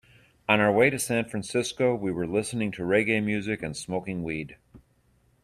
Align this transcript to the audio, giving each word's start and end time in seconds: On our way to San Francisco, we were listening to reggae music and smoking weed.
On 0.49 0.59
our 0.59 0.71
way 0.71 0.89
to 0.89 0.97
San 0.97 1.25
Francisco, 1.25 1.93
we 1.93 2.11
were 2.11 2.25
listening 2.25 2.71
to 2.71 2.81
reggae 2.81 3.23
music 3.23 3.61
and 3.61 3.77
smoking 3.77 4.23
weed. 4.23 4.57